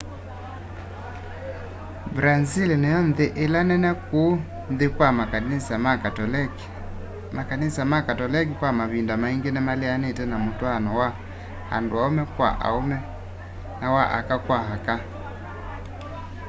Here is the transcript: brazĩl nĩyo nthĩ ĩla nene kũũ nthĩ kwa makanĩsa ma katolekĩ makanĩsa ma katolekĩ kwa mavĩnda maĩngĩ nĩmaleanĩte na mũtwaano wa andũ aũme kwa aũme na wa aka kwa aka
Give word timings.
brazĩl 2.15 2.69
nĩyo 2.81 2.99
nthĩ 3.09 3.25
ĩla 3.43 3.61
nene 3.69 3.91
kũũ 4.07 4.25
nthĩ 4.73 4.87
kwa 4.95 5.09
makanĩsa 5.19 5.75
ma 5.85 5.91
katolekĩ 6.03 6.65
makanĩsa 7.37 7.81
ma 7.91 7.97
katolekĩ 8.07 8.53
kwa 8.59 8.69
mavĩnda 8.79 9.13
maĩngĩ 9.21 9.49
nĩmaleanĩte 9.55 10.23
na 10.31 10.35
mũtwaano 10.45 10.89
wa 10.99 11.07
andũ 11.75 11.95
aũme 12.03 12.23
kwa 12.35 12.49
aũme 12.67 12.97
na 13.79 13.85
wa 13.95 14.03
aka 14.17 14.35
kwa 14.45 14.59
aka 14.75 14.95